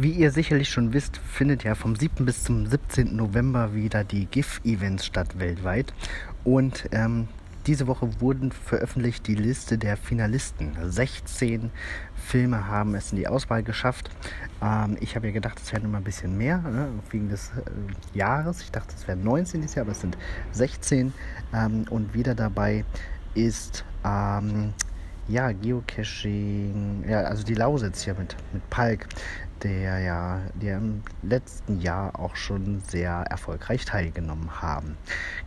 Wie 0.00 0.12
ihr 0.12 0.30
sicherlich 0.30 0.68
schon 0.68 0.92
wisst, 0.92 1.16
findet 1.16 1.64
ja 1.64 1.74
vom 1.74 1.96
7. 1.96 2.24
bis 2.24 2.44
zum 2.44 2.68
17. 2.68 3.16
November 3.16 3.74
wieder 3.74 4.04
die 4.04 4.26
GIF-Events 4.26 5.04
statt 5.04 5.40
weltweit. 5.40 5.92
Und 6.44 6.88
ähm, 6.92 7.26
diese 7.66 7.88
Woche 7.88 8.08
wurden 8.20 8.52
veröffentlicht 8.52 9.26
die 9.26 9.34
Liste 9.34 9.76
der 9.76 9.96
Finalisten. 9.96 10.70
16 10.88 11.70
Filme 12.14 12.68
haben 12.68 12.94
es 12.94 13.10
in 13.10 13.18
die 13.18 13.26
Auswahl 13.26 13.64
geschafft. 13.64 14.08
Ähm, 14.62 14.96
ich 15.00 15.16
habe 15.16 15.26
ja 15.26 15.32
gedacht, 15.32 15.58
es 15.60 15.72
wären 15.72 15.82
immer 15.82 15.98
ein 15.98 16.04
bisschen 16.04 16.38
mehr, 16.38 16.58
ne, 16.58 16.90
wegen 17.10 17.28
des 17.28 17.50
äh, 17.56 18.16
Jahres. 18.16 18.60
Ich 18.60 18.70
dachte, 18.70 18.94
es 18.96 19.08
wären 19.08 19.24
19 19.24 19.62
dieses 19.62 19.74
Jahr, 19.74 19.84
aber 19.84 19.92
es 19.92 20.00
sind 20.00 20.16
16. 20.52 21.12
Ähm, 21.52 21.86
und 21.90 22.14
wieder 22.14 22.36
dabei 22.36 22.84
ist 23.34 23.84
ähm, 24.04 24.74
ja, 25.28 25.52
Geocaching, 25.52 27.04
ja, 27.08 27.20
also 27.20 27.44
die 27.44 27.54
Lausitz 27.54 28.02
hier 28.02 28.14
mit, 28.14 28.34
mit 28.52 28.68
Palk, 28.70 29.06
der 29.62 30.00
ja, 30.00 30.40
der 30.54 30.78
im 30.78 31.02
letzten 31.22 31.80
Jahr 31.80 32.18
auch 32.18 32.34
schon 32.36 32.80
sehr 32.80 33.12
erfolgreich 33.28 33.84
teilgenommen 33.84 34.62
haben. 34.62 34.96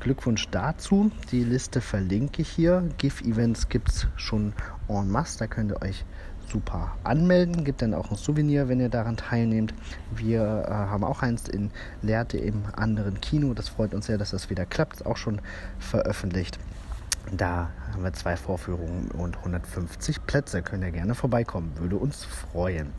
Glückwunsch 0.00 0.48
dazu. 0.50 1.10
Die 1.32 1.44
Liste 1.44 1.80
verlinke 1.80 2.42
ich 2.42 2.50
hier. 2.50 2.88
GIF-Events 2.98 3.68
gibt 3.68 3.88
es 3.88 4.06
schon 4.16 4.52
en 4.88 5.10
masse, 5.10 5.38
da 5.38 5.46
könnt 5.46 5.72
ihr 5.72 5.82
euch 5.82 6.04
super 6.50 6.96
anmelden. 7.04 7.64
Gibt 7.64 7.82
dann 7.82 7.94
auch 7.94 8.10
ein 8.10 8.16
Souvenir, 8.16 8.68
wenn 8.68 8.80
ihr 8.80 8.88
daran 8.88 9.16
teilnehmt. 9.16 9.72
Wir 10.14 10.64
äh, 10.66 10.70
haben 10.70 11.04
auch 11.04 11.22
eins 11.22 11.48
in 11.48 11.70
Lehrte 12.02 12.38
im 12.38 12.64
anderen 12.76 13.20
Kino. 13.20 13.54
Das 13.54 13.68
freut 13.68 13.94
uns 13.94 14.06
sehr, 14.06 14.18
dass 14.18 14.30
das 14.30 14.50
wieder 14.50 14.66
klappt. 14.66 14.94
Ist 14.94 15.06
auch 15.06 15.16
schon 15.16 15.40
veröffentlicht. 15.78 16.58
Da 17.36 17.70
haben 17.92 18.02
wir 18.02 18.12
zwei 18.12 18.36
Vorführungen 18.36 19.10
und 19.12 19.36
150 19.38 20.26
Plätze. 20.26 20.62
Könnt 20.62 20.82
ihr 20.82 20.90
gerne 20.90 21.14
vorbeikommen, 21.14 21.72
würde 21.78 21.96
uns 21.96 22.24
freuen. 22.24 22.92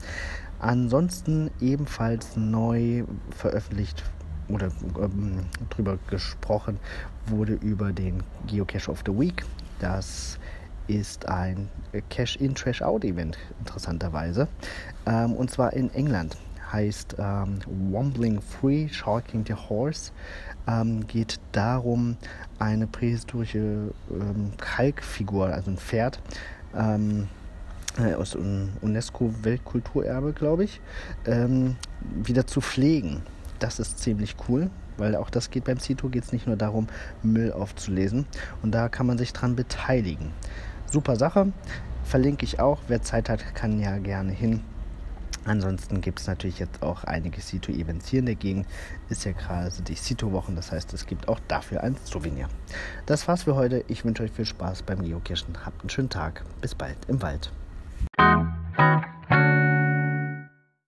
Ansonsten 0.59 1.51
ebenfalls 1.59 2.37
neu 2.37 3.03
veröffentlicht 3.31 4.03
oder 4.47 4.69
ähm, 4.99 5.45
drüber 5.69 5.97
gesprochen 6.09 6.79
wurde 7.27 7.53
über 7.53 7.91
den 7.91 8.23
Geocache 8.47 8.91
of 8.91 9.03
the 9.05 9.11
Week. 9.11 9.43
Das 9.79 10.39
ist 10.87 11.27
ein 11.27 11.69
Cash-in, 12.09 12.55
Trash-out-Event, 12.55 13.37
interessanterweise. 13.59 14.47
Ähm, 15.05 15.33
und 15.33 15.51
zwar 15.51 15.73
in 15.73 15.93
England. 15.93 16.37
Heißt 16.71 17.15
ähm, 17.19 17.59
Wombling 17.65 18.41
Free, 18.41 18.87
Sharking 18.89 19.45
the 19.45 19.53
Horse 19.53 20.11
ähm, 20.67 21.05
geht 21.07 21.39
darum, 21.51 22.17
eine 22.59 22.87
prähistorische 22.87 23.93
ähm, 24.09 24.51
Kalkfigur, 24.57 25.47
also 25.47 25.71
ein 25.71 25.77
Pferd, 25.77 26.21
ähm, 26.75 27.27
äh, 27.99 28.13
aus 28.13 28.35
UNESCO-Weltkulturerbe, 28.35 30.33
glaube 30.33 30.63
ich, 30.63 30.79
ähm, 31.25 31.75
wieder 32.23 32.47
zu 32.47 32.61
pflegen. 32.61 33.23
Das 33.59 33.79
ist 33.79 33.99
ziemlich 33.99 34.35
cool, 34.47 34.69
weil 34.97 35.15
auch 35.15 35.29
das 35.29 35.51
geht 35.51 35.65
beim 35.65 35.79
CITO, 35.79 36.09
geht 36.09 36.23
es 36.23 36.31
nicht 36.31 36.47
nur 36.47 36.55
darum, 36.55 36.87
Müll 37.21 37.51
aufzulesen. 37.51 38.25
Und 38.61 38.71
da 38.71 38.89
kann 38.89 39.05
man 39.05 39.17
sich 39.17 39.33
dran 39.33 39.55
beteiligen. 39.55 40.31
Super 40.89 41.15
Sache, 41.15 41.51
verlinke 42.03 42.45
ich 42.45 42.59
auch. 42.59 42.79
Wer 42.87 43.01
Zeit 43.01 43.29
hat, 43.29 43.55
kann 43.55 43.79
ja 43.79 43.97
gerne 43.97 44.31
hin. 44.31 44.61
Ansonsten 45.43 46.01
gibt 46.01 46.19
es 46.19 46.27
natürlich 46.27 46.59
jetzt 46.59 46.83
auch 46.83 47.03
einige 47.03 47.41
Sito-Events 47.41 48.07
hier 48.07 48.19
in 48.19 48.27
der 48.27 48.35
Gegend. 48.35 48.67
Ist 49.09 49.25
ja 49.25 49.31
gerade 49.31 49.71
die 49.81 49.95
Sito-Wochen, 49.95 50.55
das 50.55 50.71
heißt, 50.71 50.93
es 50.93 51.05
gibt 51.05 51.27
auch 51.27 51.39
dafür 51.47 51.83
ein 51.83 51.95
Souvenir. 52.03 52.47
Das 53.05 53.27
war's 53.27 53.43
für 53.43 53.55
heute. 53.55 53.83
Ich 53.87 54.05
wünsche 54.05 54.23
euch 54.23 54.31
viel 54.31 54.45
Spaß 54.45 54.83
beim 54.83 55.03
Geocachen. 55.03 55.65
Habt 55.65 55.81
einen 55.81 55.89
schönen 55.89 56.09
Tag. 56.09 56.43
Bis 56.61 56.75
bald 56.75 56.97
im 57.07 57.21
Wald. 57.21 57.51